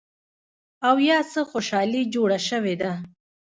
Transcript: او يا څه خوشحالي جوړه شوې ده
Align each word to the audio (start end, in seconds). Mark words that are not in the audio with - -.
او 0.87 0.95
يا 1.09 1.17
څه 1.31 1.39
خوشحالي 1.51 2.01
جوړه 2.13 2.39
شوې 2.49 2.75
ده 2.81 2.91